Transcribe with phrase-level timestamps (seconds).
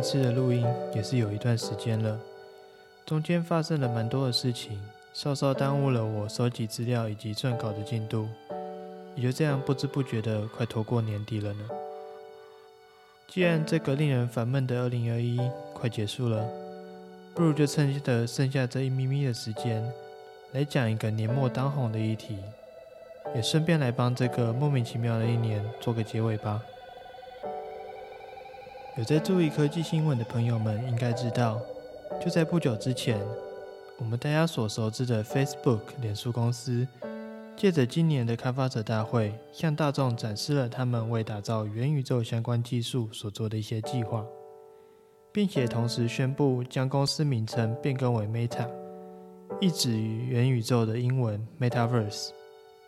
[0.00, 2.18] 一次的录音也是有一段时间了，
[3.04, 4.80] 中间发生了蛮多的事情，
[5.12, 8.26] 稍稍耽误了我收集资料以及撰稿的进度，
[9.14, 11.68] 也就这样不知不觉的快拖过年底了呢。
[13.28, 15.38] 既然这个令人烦闷的二零二一
[15.74, 16.48] 快结束了，
[17.34, 19.86] 不如就趁着剩下这一咪咪的时间，
[20.52, 22.38] 来讲一个年末当红的议题，
[23.34, 26.62] 也顺便来帮这个莫名其妙的一年做个结尾吧。
[28.96, 31.60] 有在注意科技新闻的朋友们应该知道，
[32.20, 33.16] 就在不久之前，
[33.98, 36.86] 我们大家所熟知的 Facebook 脸书公司，
[37.56, 44.26] 借着今年的开发者大会，向大众展示了他们为打造元宇宙相关技术所做的一些计划，
[45.30, 48.66] 并且同时宣布将公司名称变更为 Meta，
[49.60, 52.30] 意指于元宇宙的英文 Metaverse，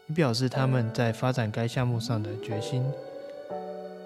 [0.09, 2.85] 以表示他们在发展该项目上的决心。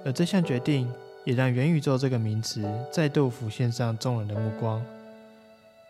[0.05, 0.86] 而这项决定。
[1.27, 4.81] 也让元宇宙这个名词再度浮现上众人的目光。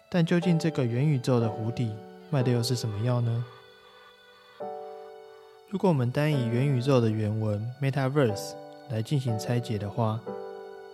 [0.09, 1.93] 但究竟这个元宇宙的湖底
[2.31, 3.45] 卖的又是什么药呢？
[5.69, 8.55] 如果我们单以元宇宙的原文 “metaverse”
[8.89, 10.19] 来进行拆解的话，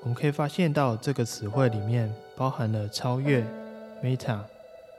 [0.00, 3.46] 我们可以发现到这个词汇里面包含了超越
[4.02, 4.40] （meta）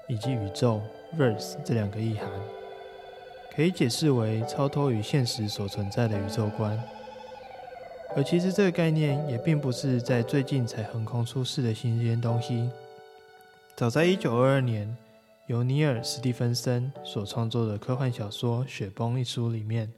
[0.07, 0.79] 以及宇宙
[1.17, 2.29] （verse） 这两个意涵，
[3.53, 6.81] 可以解释为超脱于现实所存在的宇宙观。
[8.15, 12.69] 而其实这个概念也并不是在最近才横空出世的新鲜东西。
[13.75, 14.95] 早在一九二二年，
[15.47, 19.91] 由尼尔·史蒂芬森所创作的科幻小说《雪崩》一书里面，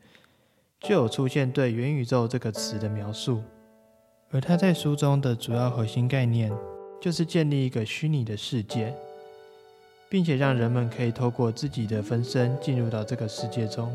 [0.79, 3.43] 就有出现对元宇宙这个词的描述。
[4.31, 6.51] 而他在书中的主要核心概念，
[7.01, 8.93] 就是建立一个虚拟的世界，
[10.07, 13.93] 并且让人们可以透过自己的分身进入到这个世界中。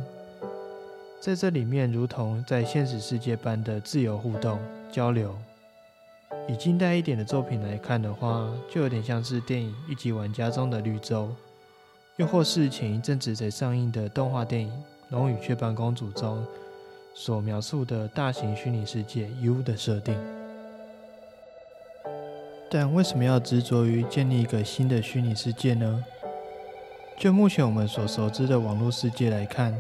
[1.21, 4.59] 在这里面，如同在现实世界般的自由互动
[4.91, 5.37] 交流。
[6.49, 11.29] 以近代一点的作品来看的话，就有点像是电影《一级玩家》中的绿洲，
[12.17, 14.71] 又或是前一阵子才上映的动画电影
[15.11, 16.43] 《龙与雀斑公主》中
[17.13, 20.17] 所描述的大型虚拟世界 U 的设定。
[22.71, 26.03] 但为什么要执着于建立一个新的虚拟世界呢？
[27.19, 29.79] 就目前我们所熟知的网络世界来看。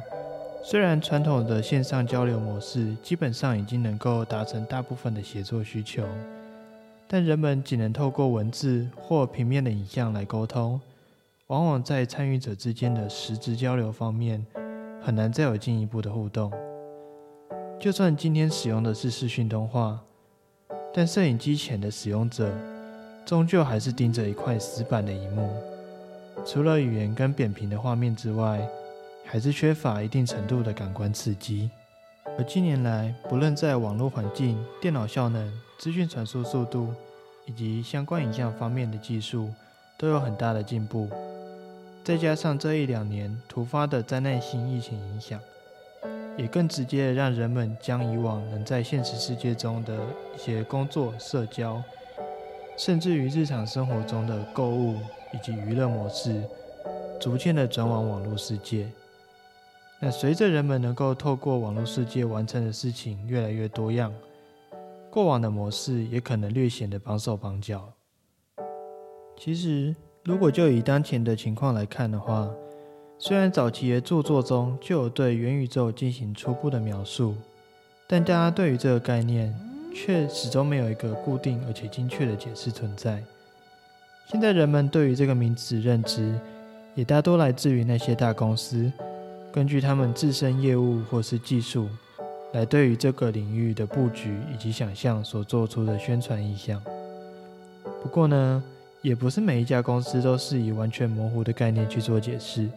[0.62, 6.04] 虽然传统的线上交流模式基本上已经能够达成大部分的协作需求，
[7.08, 10.78] 但人们仅能透过文字或平面的影像来沟通，
[11.46, 14.44] 往往在参与者之间的实质交流方面
[15.00, 16.52] 很难再有进一步的互动。
[17.80, 19.98] 就算今天使用的是视讯通话，
[20.92, 22.52] 但摄影机前的使用者
[23.24, 25.48] 终究还是盯着一块死板的荧幕，
[26.44, 28.60] 除了语言跟扁平的画面之外。
[29.32, 31.70] 还是缺乏一定程度的感官刺激，
[32.36, 35.48] 而近年来，不论在网络环境、电脑效能、
[35.78, 36.92] 资讯传输速度
[37.46, 39.48] 以及相关影像方面的技术
[39.96, 41.08] 都有很大的进步。
[42.02, 45.38] 再加上这一两年突发的灾难性疫情影响，
[46.36, 49.96] 也更直接的让人们将以往能在现实世界中的
[50.34, 51.80] 一些工作、社交，
[52.76, 54.96] 甚至于日常生活中的购物
[55.32, 56.42] 以及娱乐模式，
[57.20, 58.88] 逐渐的转往网络世界。
[60.02, 64.10] 那随着人们能够透过网络世界完成的事情越来越多样，
[65.10, 67.92] 过往的模式也可能略显得绑手绑脚。
[69.36, 69.94] 其实，
[70.24, 72.50] 如果就以当前的情况来看的话，
[73.18, 77.34] 虽然早期的著作中就有对元宇宙进行初步的描述，
[78.08, 79.54] 但大家对于这个概念
[79.94, 83.22] 却始终没有一个固定而且精确的解释存在。
[84.28, 86.40] 现在人们对于这个名词认知，
[86.94, 88.90] 也大多来自于那些大公司。
[89.52, 91.88] 根据他们自身业务或是技术，
[92.52, 96.80] 来对于这个领域的布局以及想象所做出的宣传意向。
[98.02, 98.62] 不过呢，
[99.02, 102.68] 也不是每一家公司都是以完全模糊的概念去做解释。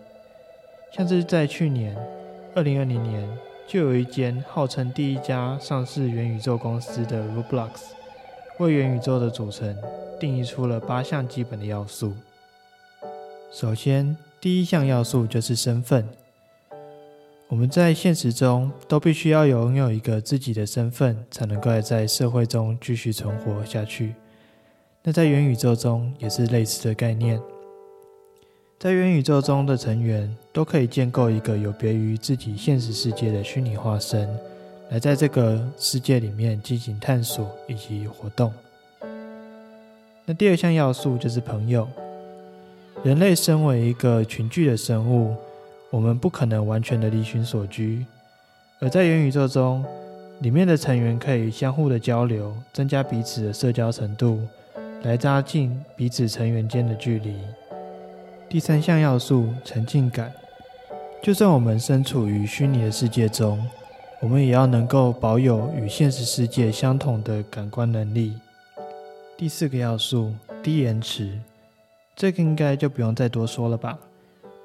[0.91, 1.95] 像是在去年
[2.55, 3.37] 二零二零年，
[3.67, 7.69] 就有一间号称第一家上市元宇宙公司的 Roblox，
[8.57, 9.77] 为元宇宙的组成
[10.19, 12.13] 定义出了八项基本的要素。
[13.51, 16.07] 首先，第一项要素就是身份。
[17.53, 24.15] 我们在现实中都必须要拥有一个自己的身份，才能够在社会中继续存活下去。
[25.03, 27.39] 那在元宇宙中也是类似的概念，
[28.79, 34.27] 在元宇宙中的成员都可以建构一个有别于自己现实世界的虚拟化身，
[34.89, 38.51] 来在这个世界里面进行探索以及活动。
[40.25, 41.87] 那第二项要素就是朋友，
[43.03, 45.35] 人类身为一个群居的生物。
[45.93, 48.03] 我们不可能完全的离群所居，
[48.79, 49.85] 而在元宇宙中，
[50.39, 54.41] 里面的成员可以相互的交流，增加彼此的社交程度，
[55.03, 57.35] 来拉近彼此成员间的距离。
[58.49, 60.33] 第三项要素，沉浸感。
[61.21, 63.63] 就算我们身处于虚拟的世界中，
[64.19, 68.33] 我们也要能够保有与现实世界相同的感官能力。
[69.37, 71.37] 第四个要素，低延迟。
[72.15, 73.99] 这个应该就不用再多说了吧？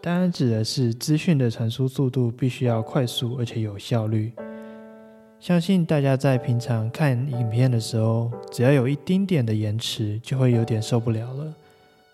[0.01, 4.33] 当然指的是资讯的传输速度必须要快速而且有效率。
[5.41, 11.55] 相信大家在平常看影片的时候，只要有一丁点的延迟，就会有点受不了了。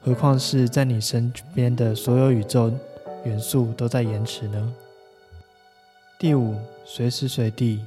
[0.01, 2.71] 何况是在你身边的所有宇宙
[3.25, 4.75] 元素都在延迟呢？
[6.19, 6.55] 第五，
[6.85, 7.81] 随时随地，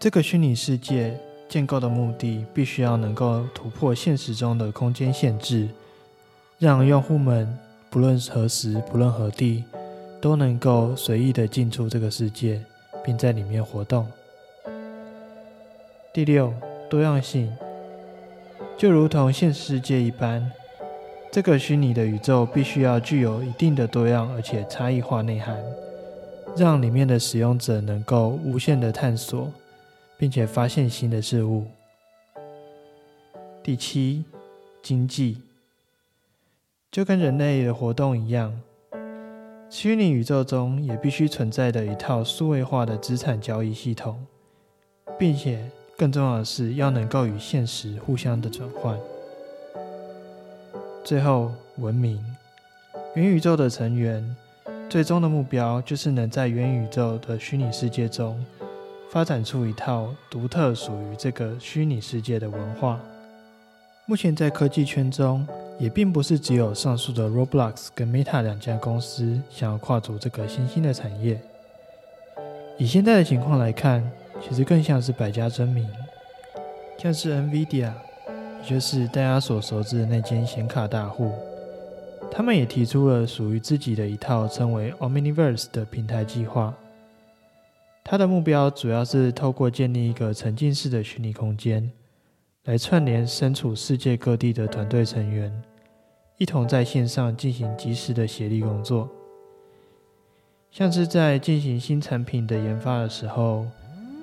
[0.00, 5.68] 这个虚拟世界建构的目的，必须要能够突破现实中的空间限制，
[6.58, 7.56] 让用户们
[7.90, 9.64] 不论何时、不论何地，
[10.20, 12.62] 都能够随意的进出这个世界。
[13.08, 14.06] 并在里面活动。
[16.12, 16.52] 第六，
[16.90, 17.50] 多样性，
[18.76, 20.50] 就如同现实世界一般，
[21.32, 25.56] 这个虚拟的宇宙必须要具有一定的多样而且差异化内涵，
[26.54, 29.50] 让里面的使用者能够无限的探索，
[30.18, 31.64] 并且发现新的事物。
[33.62, 34.24] 第七，
[34.82, 35.40] 经济，
[36.90, 38.58] 就跟人类的活动一样。
[39.68, 44.26] 虚拟宇宙中也必须存在的一套数位化的资产交易系统，
[45.18, 48.98] 并且更重要的是要能够与现实互相的转换。
[51.04, 52.24] 最后，文明
[53.14, 54.34] 元宇宙的成员
[54.88, 58.42] 最终的目标就是能在元宇宙的虚拟世界中
[59.10, 62.98] 发展出一套独特属于这个虚拟世界的文化。
[64.08, 65.46] 目前在科技圈中。
[65.78, 71.40] 也并不是只有上述的 Roblox 跟 Meta 两家公司想要跨足这个新兴的产业。
[72.76, 74.02] 以现在的情况来看，
[74.42, 75.88] 其实更像是百家争鸣，
[76.98, 77.92] 像是 NVIDIA，
[78.60, 81.30] 也就是大家所熟知的那间显卡大户，
[82.28, 86.74] 他们也提出了属于自己的一套称为 Omniverse 的平台计划。
[88.02, 91.88] 它的目标主要是透过建立一个沉浸式的虚拟空间。
[92.68, 95.50] 来串联身处世界各地的团队成员，
[96.36, 99.08] 一同在线上进行及时的协力工作。
[100.70, 103.64] 像是在进行新产品的研发的时候，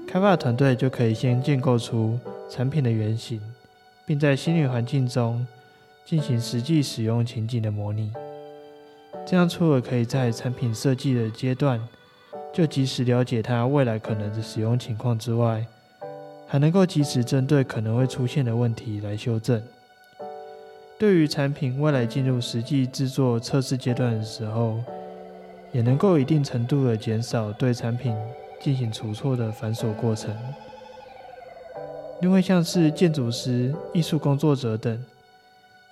[0.08, 3.42] 开发团队就可以先建构出产品的原型，
[4.06, 5.44] 并在虚拟环境中
[6.06, 8.12] 进行实际使用情景的模拟。
[9.26, 11.82] 这样除了可以在产品设计的阶段
[12.54, 15.66] 就及时了解它未来可能的使用情况之外，
[16.48, 19.62] 还能够及时针对可能会出现的问题来修正。
[20.98, 24.82] 对于产品未来进入实际制作测试阶段的时候，
[25.74, 28.16] 也能够一定程度的减少对产品
[28.62, 30.34] 进行除错的繁琐过程。
[32.22, 35.04] 另外，像是建筑师、艺术工作者等，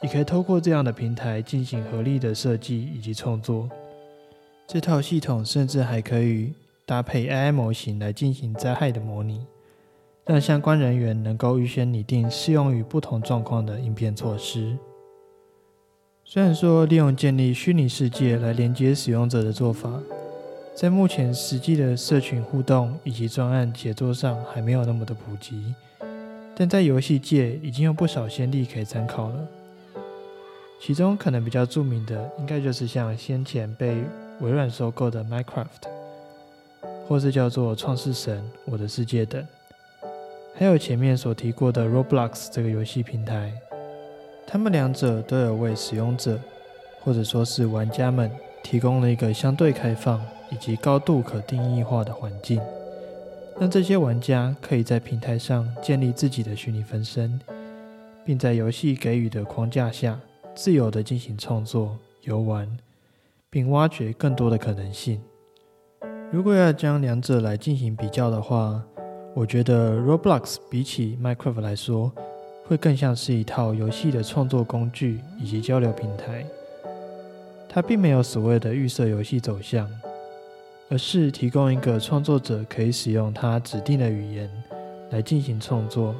[0.01, 3.69] 也可以透过这样的平台进行合力的设计以及创作。
[4.65, 6.53] 这套系统甚至还可以
[6.85, 9.45] 搭配 AI 模型来进行灾害的模拟。
[10.25, 14.77] 让相关人员能够预先拟定适用于不同状况的应变措施。
[16.23, 19.99] 虽然说利用建立虚拟世界来连接使用者的做法，
[20.73, 25.75] 在目前实际的社群互动以及专案协作上还没有那么的普及，
[26.55, 29.35] 但在游戏界已经有不少先例可以参考了。
[30.79, 34.01] 其中可能比较著名的，应该就是像先前被
[34.39, 35.67] 微软收购的 Minecraft，
[37.09, 39.45] 或是叫做创世神我的世界等。
[40.55, 43.51] 还有前面所提过的 Roblox 这个游戏平台，
[44.45, 46.39] 他们两者都有为使用者
[47.01, 48.31] 或者说是玩家们
[48.61, 52.61] 提供了一个相对开放以及高度可定义化的环境，
[53.59, 57.39] 让这些玩家可以在平台上建立自己的虚拟分身，
[58.23, 60.19] 并在游戏给予的框架下
[60.53, 62.77] 自由的进行创作、游玩，
[63.49, 65.19] 并挖掘更多的可能性。
[66.31, 68.83] 如果要将两者来进行比较的话，
[69.35, 72.11] 我觉得 Roblox 比起 Minecraft 来说，
[72.67, 76.45] 会更像是一套游戏的创作工具以及交流平台。
[77.67, 79.89] 它并没有所谓的预设游戏走向，
[80.87, 84.47] 而是提供一个创作者可以使用他指定的语言
[85.09, 86.13] 来进行创作，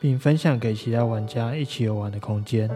[0.00, 2.70] 并分享给其他玩家一起游玩的空间。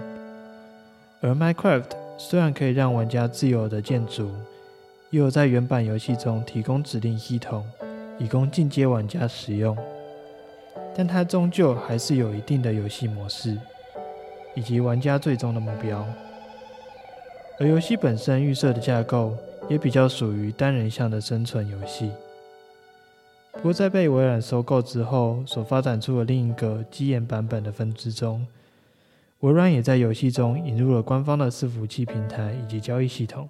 [1.23, 4.29] 而 Minecraft 虽然可以让玩家自由的建筑，
[5.09, 7.65] 也有在原版游戏中提供指令系统。
[8.25, 9.77] 以供进阶玩家使用，
[10.97, 13.55] 但它终究还是有一定的游戏模式
[14.55, 16.03] 以及玩家最终的目标。
[17.61, 19.37] 而游戏本身预设的架构
[19.69, 22.11] 也比较属于单人向的生存游戏。
[23.53, 28.47] 不过在被微软收购之后，所发展出的另一个基岩版本的分支中，
[29.41, 33.47] 微软也在游戏中引入了官方的伺服器平台以及交易系统，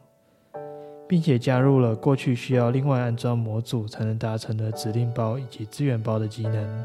[1.06, 6.84] 并且加入了过去需要另外安装模组才能达成的指令包以及资源包的机能。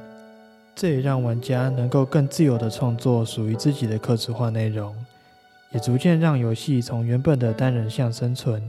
[0.76, 4.96] 这也让玩家能够更自由地创作属于自己的客制化内容，
[5.72, 8.62] 也逐渐让游戏从原本的单人向生存，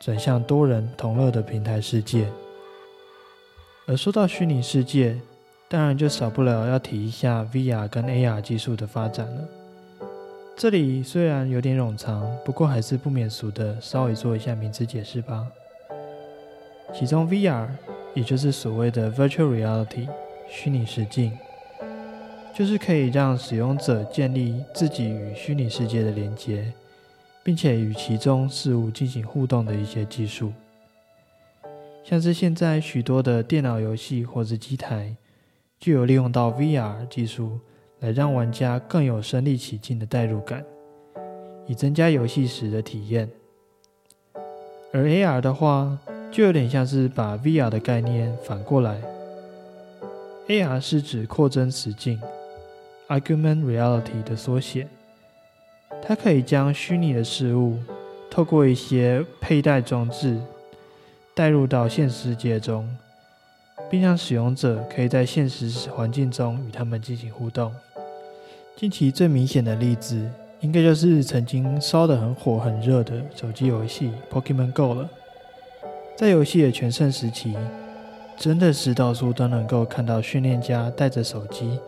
[0.00, 2.26] 转向多人同乐的平台世界。
[3.86, 5.18] 而说到虚拟世界，
[5.68, 9.48] 当然就少不了要提一下 VR 跟 AR 技术的发展了。
[10.62, 15.44] 这里虽然有点冗长，不过还是不免俗的稍微做一下名词解释吧。
[16.94, 17.66] 其中 VR
[18.14, 20.06] 也就是所谓的 Virtual Reality
[20.48, 21.36] 虚拟实境，
[22.54, 26.72] 就是可以让使用者建立自己与虚拟世界的连接，
[27.42, 30.52] 并且与其中事物进行互动的一些技术。
[32.04, 35.16] 像是现在许多的电脑游戏或者机台，
[35.80, 37.58] 就有利用到 VR 技术
[38.02, 40.62] 来让玩家更有身临其境的代入感，
[41.66, 43.30] 以增加游戏时的体验。
[44.92, 45.98] 而 AR 的话，
[46.30, 49.00] 就有点像是把 VR 的概念反过来
[50.48, 52.20] ，AR 是指扩增实境
[53.08, 54.86] （Augmented Reality） 的缩写，
[56.02, 57.78] 它可以将虚拟的事物
[58.30, 60.38] 透过一些佩戴装置。
[61.34, 62.86] 带入到现实世界中，
[63.90, 67.74] 并让使用者可以在现实环境中与他们进行互动。
[68.74, 70.28] 近期最明显的例子，
[70.60, 75.08] 应该就是曾经烧得很火很热的手机游戏《Pokemon Go》了。
[76.16, 77.54] 在游戏的全盛时期，
[78.36, 81.78] 真的是到处都能够看到训练家带着手机，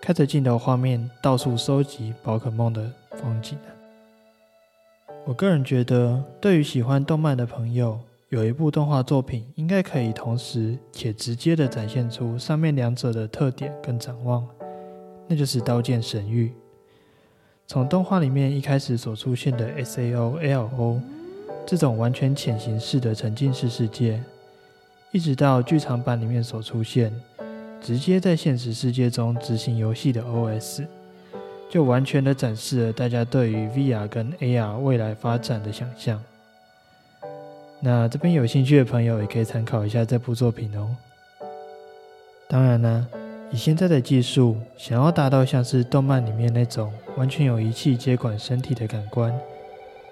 [0.00, 3.56] 开着镜头画面到处收集宝可梦的风景
[5.24, 14.46] 我个人觉得，对于喜欢动漫的朋友，有一部动画作品，应该可以同时且直接的展现出上面两者的特点跟展望，
[15.32, 16.48] 那就是《刀剑神域》。
[17.66, 21.00] 从动画里面一开始所出现的 S A O L O
[21.64, 24.22] 这种完全潜行式的沉浸式世界，
[25.10, 27.10] 一直到剧场版里面所出现
[27.80, 30.86] 直接在现实世界中执行游戏的 O S，
[31.70, 36.22] 就完全的展示了大家对于 V R 跟 A R 未来发展的想象。
[37.80, 40.94] 那这边有兴趣的朋友也可以参考一下这部作品哦。
[42.46, 43.08] 当然呢，
[43.52, 49.32] 以现在的技术，想要达到像是动漫里面那种完全有仪器接管身体的感官，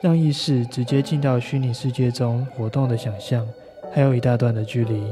[0.00, 3.48] 让意识直接进到虚拟世界中活动的想象，
[3.92, 5.02] 还有一大段的距离。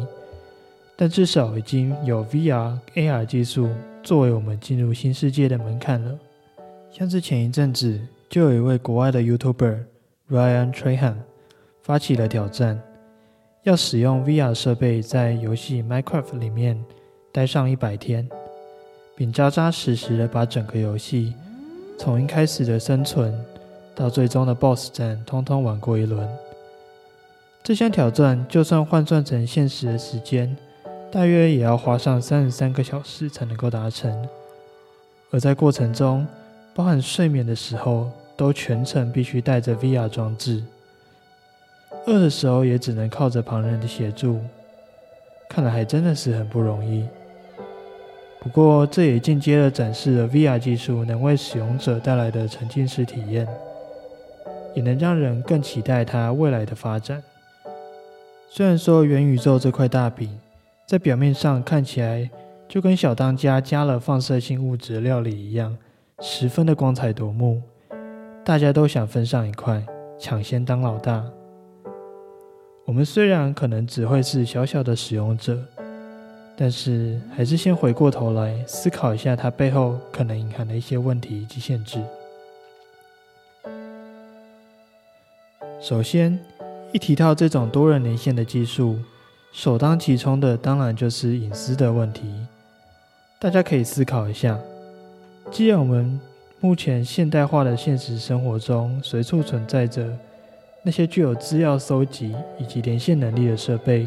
[0.94, 3.70] 但至少已经有 VR、AR 技术
[4.02, 6.18] 作为我们进入新世界的门槛了。
[6.90, 9.78] 像是前一阵子就有一位国外的 YouTuber
[10.30, 11.14] Ryan Trahan。
[11.80, 12.78] 发起了挑战，
[13.62, 16.78] 要使用 VR 设备在游戏 Minecraft 里面
[17.30, 18.28] 待上一百天，
[19.14, 21.34] 并扎扎实实的把整个游戏
[21.98, 23.32] 从一开始的生存
[23.94, 26.28] 到最终的 BOSS 战通通玩过一轮。
[27.62, 30.56] 这项挑战就算换算成现实的时间，
[31.12, 34.28] 大约也要花上三十三个小时才能够达成，
[35.30, 36.26] 而在过程中，
[36.74, 40.62] 包含睡眠的时候，都全程必须带着 VR 装置。
[42.06, 44.40] 饿的时候也只能靠着旁人的协助，
[45.50, 47.06] 看来还真的是很不容易。
[48.40, 53.46] 不过这也间接的展示了 VR 技术能为使用者带来的沉浸式体验，
[54.74, 57.22] 也能让人更期待它未来的发展。
[58.48, 60.38] 虽然说元宇宙这块大饼
[60.86, 62.30] 在表面上看起来
[62.66, 65.76] 就跟小当家加了放射性物质料理一样，
[66.20, 67.60] 十分的光彩夺目，
[68.44, 69.84] 大家都想分上一块，
[70.18, 71.24] 抢先当老大。
[72.86, 75.58] 我们虽然可能只会是小小的使用者，
[76.60, 82.02] 但是还是先回过头来思考一下它背后可能隐含的一些问题及限制。
[85.80, 86.36] 首先，
[86.90, 88.98] 一提到这种多人连线的技术，
[89.52, 92.24] 首当其冲的当然就是隐私的问题。
[93.38, 94.58] 大家可以思考一下，
[95.52, 96.20] 既然我们
[96.58, 100.12] 目前现代化的现实生活中随处存在着。
[100.84, 104.06] 那些具有资料搜集以及连线能力的设备，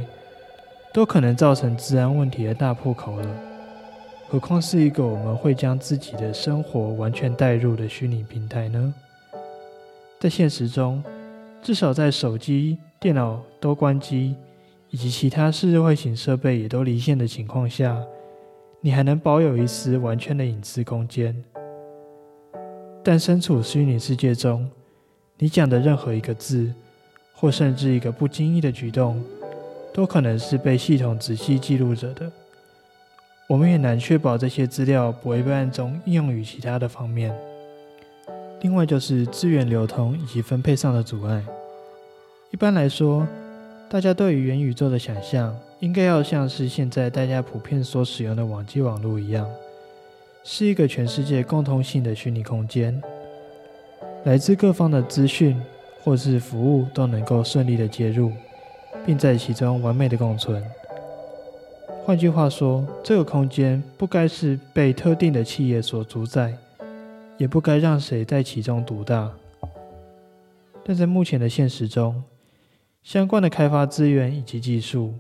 [0.93, 3.27] 都可能造成治安问题的大破口了。
[4.27, 8.93] 何况是一个我们会将自己的生活完全带入的虚拟平台呢？
[10.19, 11.03] 在现实中，
[11.62, 14.36] 至少在手机、电脑都关机，
[14.89, 17.98] 以及其他智慧型设备也都离线的情况下，
[18.81, 21.36] 你还能保有一丝完全的隐私空间。
[23.03, 24.69] 但身处虚拟世界中，
[25.38, 26.71] 你讲的任何一个字，
[27.33, 29.21] 或甚至一个不经意的举动，
[29.93, 32.31] 都可能是被系统仔细记录着的。
[33.48, 37.36] 我们也难确保这些资料不会被暗中应用于其他的方面。
[38.62, 41.43] 另外就是资源流通以及分配上的阻碍。
[42.51, 43.27] 一般来说，
[43.89, 49.50] 大家对于元宇宙的想象，应该要像是现在大家普遍所使用的网际网络一样，
[50.43, 53.01] 是一个全世界共通性的虚拟空间，
[54.24, 55.62] 来自各方的资讯
[56.03, 58.31] 或是服务都能够顺利的接入，
[59.05, 60.63] 并在其中完美的共存。
[62.03, 66.53] 换句话说，这个空间不该是被特定的企业所主宰，
[67.38, 69.31] 也不该让谁在其中独大。
[70.84, 72.24] 但在目前的现实中，
[73.03, 75.13] 相关的开发资源以及技术，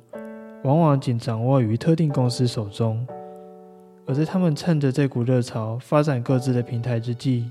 [0.63, 3.05] 往往仅掌握于特定公司手中。
[4.07, 7.47] 而在他们趁着这股热潮发展各自的平台之际，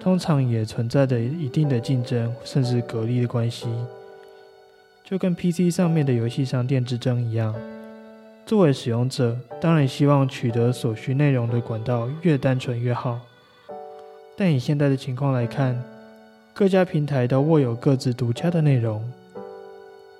[0.00, 3.66] 通常也存在着一定的竞争甚至隔离的关系，
[5.08, 7.54] 就跟 PC 上面的游戏商店之争一样。
[8.44, 13.18] 作为使用者，当然希望取得所需内容的管道越单纯越好。
[14.36, 15.82] 但以现在的情况来看，
[16.52, 19.02] 各家平台都握有各自独家的内容，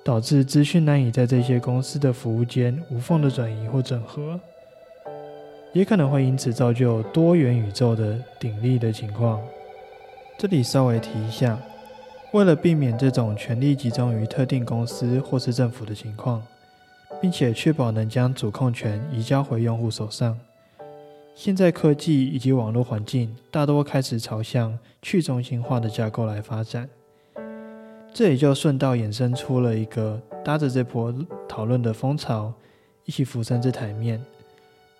[0.03, 4.39] 导致资讯难以在这些公司的服务间无缝的转移或整合，
[5.71, 9.39] 也可能会因此造就多元宇宙的鼎立的情况。
[10.39, 11.59] 这里稍微提一下，
[12.31, 16.41] 为了避免这种权力集中于特定公司或是政府的情况。
[17.21, 20.37] 并且确保能将主控权移交回用户手上。
[21.35, 26.89] 现在科技以及网络环境大多开始朝向去中心化的架构来发展，
[28.13, 31.13] 这也就顺道衍生出了一个搭着这波
[31.47, 32.53] 讨论的风潮
[33.05, 34.23] 一起浮上这台面，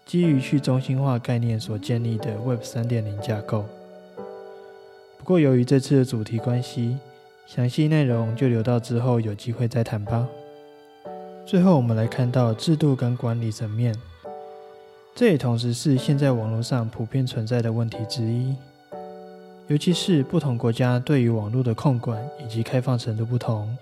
[0.05, 3.65] 基于去中心化概念所建立的 Web 三点零架构。
[5.17, 6.97] 不过由于这次的主题关系，
[7.51, 10.29] 详细内容就留到之后有机会再谈吧。
[11.47, 13.91] 最后，我们来看到制度跟管理层面，
[15.15, 18.55] 这也同时是现在网络上普遍存在的问题之一。
[19.65, 23.75] 尤其是不同国家对于网络的控管以及开放程度不同，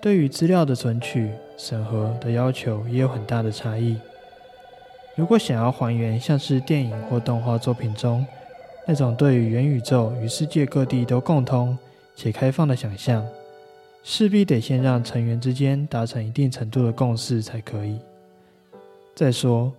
[0.00, 3.96] 对于资料的存取、审核的要求也有很大的差异。
[5.16, 8.24] 如果想要还原像是电影或动画作品中
[8.86, 11.76] 那种对于元宇宙与世界各地都共通
[12.22, 13.26] 且开放的想象，
[14.04, 17.98] 势必得先让成员之间达成一定程度的共识才可以。
[19.14, 19.72] 再说，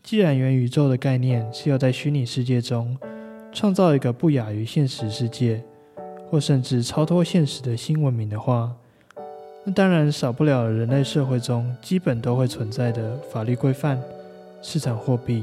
[0.00, 2.96] 既然元宇宙的概念是要在虚拟世界中
[3.52, 5.60] 创造一个不亚于现实世界，
[6.30, 8.72] 或甚至超脱现实的新文明的话，
[9.64, 14.00] 那当然少不了人类社会中基本都会存在的法律规范、
[14.62, 15.42] 市场货币，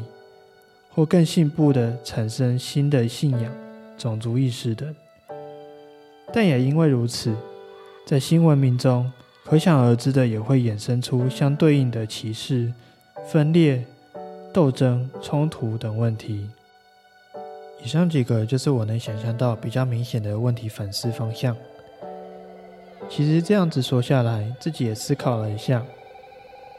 [0.91, 3.53] 或更进步的产生新的信仰、
[3.97, 4.95] 种族意识等。
[6.33, 7.35] 但也因为如此。
[8.05, 9.11] 在新文明中，
[9.43, 12.73] 可想而知的也会衍生出相对应的歧视、
[13.27, 13.83] 分裂、
[14.53, 16.49] 斗争、冲突等问题。
[17.83, 21.53] 以上几个就是我能想象到比较明显的问题反思方向。
[23.09, 25.83] 其实这样子说下来，自己也思考了一下，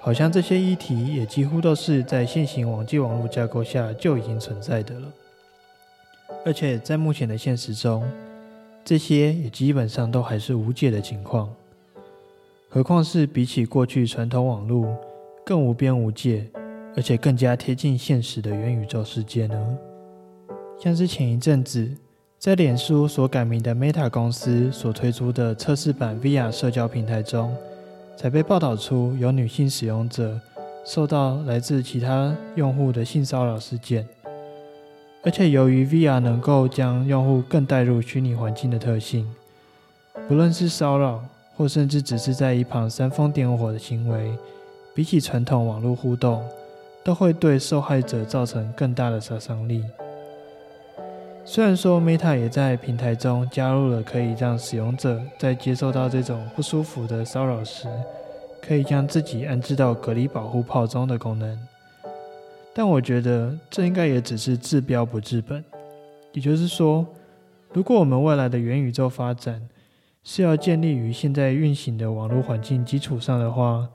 [0.01, 5.13] 好像这些议题也几乎都是在现行网际网络架构下就已经存在的了，
[6.47, 8.03] 而且在目前的现实中。
[8.89, 11.55] 这些也基本上都还是无解的情况，
[12.71, 14.97] 何况是比起过去传统网络
[15.45, 16.47] 更无边无界，
[16.97, 19.79] 而且更加贴近现实的元宇宙世界呢？
[20.83, 21.87] 像是前一阵子
[22.39, 27.55] 在脸书所改名的 Meta 公司所推出的测试版 VR 社交平台中，
[28.17, 30.41] 才被报道出有女性使用者
[30.87, 34.09] 受到来自其他用户的性骚扰事件。
[35.25, 39.29] 而且，由于 VR 能够将用户更带入虚拟环境的特性，
[40.29, 41.23] 不论是骚扰
[41.57, 44.33] 或甚至只是在一旁煽风点火的行为，
[44.95, 46.43] 比起传统网络互动，
[47.05, 49.85] 都会对受害者造成更大的杀伤力。
[51.45, 57.89] 虽然说 Meta 也在平台中加入了可以让使用者在接受到这种不舒服的骚扰时，
[58.63, 61.59] 可以将自己安置到隔离保护泡中的功能。
[62.79, 65.65] 但我觉得这应该也只是治标不治本。
[66.33, 67.05] 也就是说，
[67.73, 69.61] 如果我们未来的元宇宙发展
[70.23, 73.89] 是要建立于现在运行的网络环境基础上的话，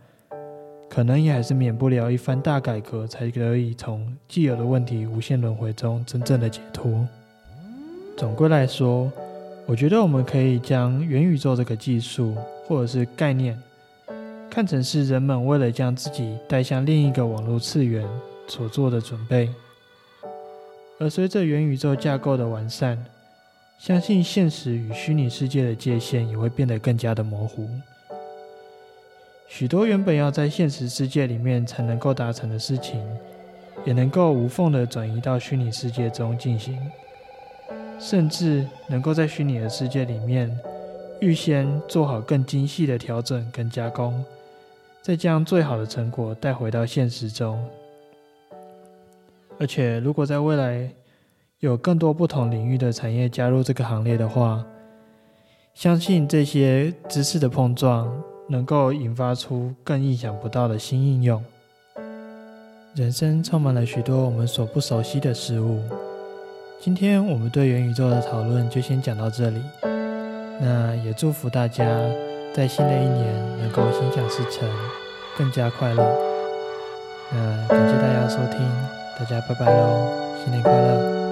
[0.89, 7.08] 可能也还是免不了一番大改革，才可以从既有的问题无限轮回中真正的解脱。
[8.17, 9.10] 总归来说，
[9.65, 12.36] 我觉得我们可以将元宇宙这个技术
[12.67, 13.58] 或者是概念，
[14.50, 18.06] 看成是人们为了将自己带向另一个网络次元。
[18.54, 19.50] 所做的准备，
[21.00, 23.04] 而随着元宇宙架构的完善，
[23.80, 27.68] 相信现实与虚拟世界的界限也会变得更加的模糊。
[29.48, 33.04] 许多原本要在现实世界里面才能够达成的事情，
[33.86, 36.80] 也能够无缝的转移到虚拟世界中进行，
[38.00, 40.56] 甚至能够在虚拟的世界里面
[41.20, 44.24] 预先做好更精细的调整跟加工，
[45.02, 47.68] 再将最好的成果带回到现实中。
[49.63, 50.91] 而且，如果在未来
[51.60, 54.62] 有更多不同领域的产业加入这个行列的话，
[55.73, 58.13] 相信这些知识的碰撞
[58.49, 61.41] 能够引发出更意想不到的新应用。
[62.93, 65.80] 人生充满了许多我们所不熟悉的事物。
[66.82, 69.62] 今天我们对元宇宙的讨论就先讲到这里。
[70.60, 71.86] 那也祝福大家
[72.54, 74.69] 在新的一年能够心想事成，
[75.38, 76.04] 更加快乐。
[77.32, 78.60] 那感谢大家收听，
[79.17, 81.22] 大家拜拜喽，新年快乐！